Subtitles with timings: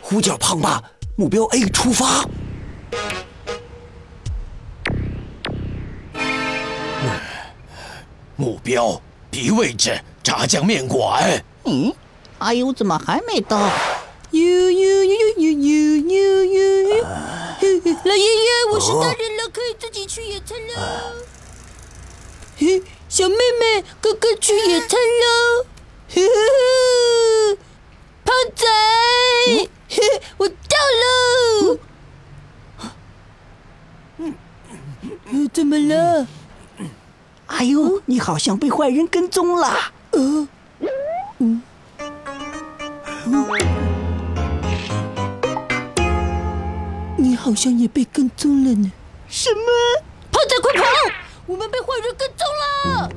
[0.00, 0.80] 呼叫胖爸，
[1.16, 2.24] 目标 A 出发。
[8.36, 11.42] 目标 B 位置炸酱面馆。
[11.64, 11.92] 嗯，
[12.38, 13.58] 阿 U 怎么还没到
[14.30, 17.06] ？U U U U U U U U U U。
[18.04, 19.29] 老爷爷，我是大人。
[19.52, 21.12] 可以自己去野餐了。
[22.56, 25.66] 嘿，小妹妹，哥哥去野餐喽。
[26.12, 26.28] 呵呵
[26.58, 27.58] 呵，
[28.24, 28.66] 胖仔，
[29.88, 30.02] 嘿，
[30.36, 30.54] 我到
[31.00, 31.78] 了。
[34.18, 36.26] 嗯，怎么了？
[37.46, 39.92] 哎呦，你好像被坏人跟踪了。
[40.12, 40.48] 呃，
[41.38, 41.62] 嗯，
[47.16, 48.92] 你好像也被跟踪了呢。
[49.30, 49.62] 什么？
[50.32, 50.84] 胖仔，快跑！
[51.46, 53.08] 我们被坏人跟踪了。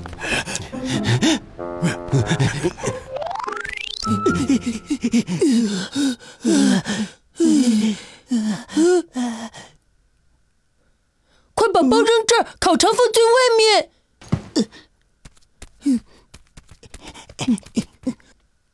[11.55, 13.89] 快把包扔这儿，烤肠放最外面。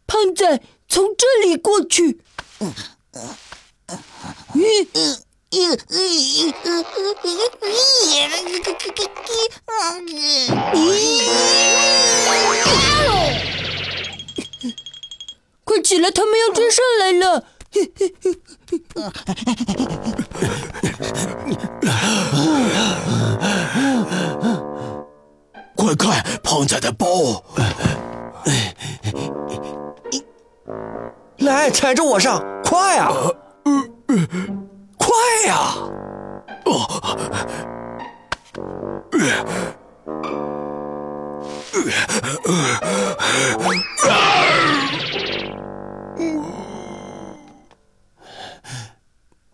[0.05, 2.21] 胖仔，从这里过去。
[2.59, 2.73] 嗯
[15.63, 17.45] 快起来，他们要追上来了！
[25.75, 27.43] 快看，胖仔的包！
[31.37, 33.11] 来，踩着我上，快啊！
[35.47, 35.75] 呀！
[36.65, 36.87] 哦！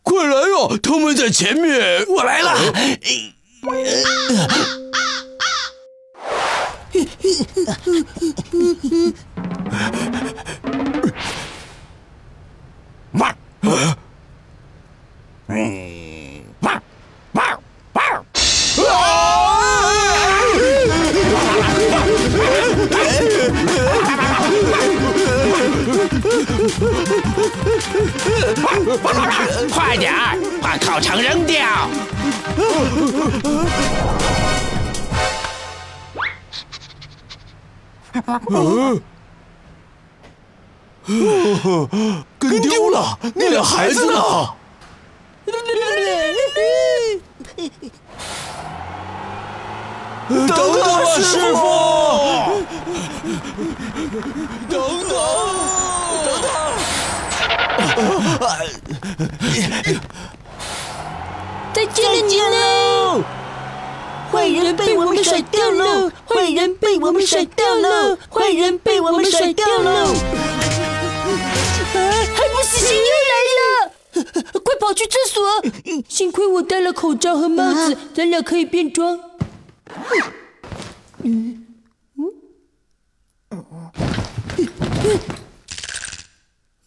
[0.03, 0.77] 快来呀！
[0.81, 2.53] 他们在前面，我来了。
[28.97, 31.89] 快点儿，把烤肠扔掉！
[41.07, 44.13] 嗯跟丢了，那俩孩子呢？
[50.27, 51.59] 等等啊，师傅！
[54.69, 55.64] 等等！
[61.73, 63.21] 再见了，你喽！
[64.31, 66.11] 坏人被我们甩掉了！
[66.27, 68.17] 坏人被我们甩掉了！
[68.29, 70.07] 坏人被我们甩掉喽！
[71.93, 73.63] 还不死心又来了！
[74.63, 75.43] 快跑去厕所！
[76.09, 79.19] 幸亏我戴了口罩和帽子，咱俩可以变装。
[81.23, 81.65] 嗯
[82.17, 82.31] 嗯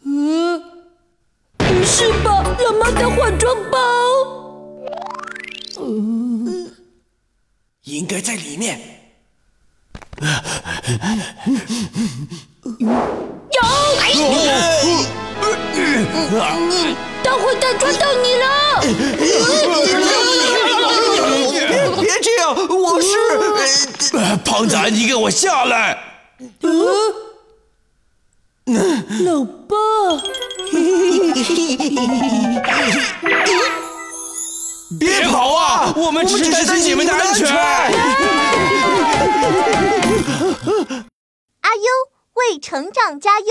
[0.04, 0.62] 嗯，
[1.58, 2.08] 不是
[2.68, 2.70] 吧？
[2.70, 3.78] 老妈的化妆包？
[5.80, 6.70] 嗯，
[7.84, 8.78] 应该在里面。
[10.20, 10.26] 有！
[17.22, 18.44] 大坏蛋抓到你了！
[22.00, 23.08] 别这样，我是
[24.44, 25.96] 胖仔，你给我下来！
[29.24, 29.76] 老爸，
[35.18, 35.92] 别跑啊！
[35.96, 37.48] 我们只是担心你们的安全。
[41.60, 41.82] 阿优
[42.34, 43.46] 为成长加油。